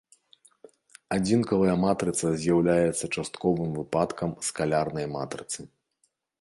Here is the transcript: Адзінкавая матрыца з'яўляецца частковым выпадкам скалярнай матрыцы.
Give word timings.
Адзінкавая 1.15 1.75
матрыца 1.85 2.27
з'яўляецца 2.45 3.11
частковым 3.19 3.69
выпадкам 3.83 4.29
скалярнай 4.51 5.05
матрыцы. 5.17 5.59